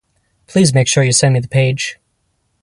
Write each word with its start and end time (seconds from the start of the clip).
Please 0.47 0.73
make 0.73 0.87
sure 0.87 1.03
you 1.03 1.11
send 1.11 1.35
me 1.35 1.41
the 1.41 1.47
page. 1.47 1.99